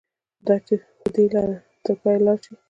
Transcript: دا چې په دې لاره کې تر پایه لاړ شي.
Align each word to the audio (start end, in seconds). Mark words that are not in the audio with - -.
دا 0.47 0.55
چې 0.65 0.75
په 1.01 1.09
دې 1.15 1.25
لاره 1.33 1.57
کې 1.71 1.77
تر 1.85 1.95
پایه 2.01 2.19
لاړ 2.25 2.37
شي. 2.45 2.53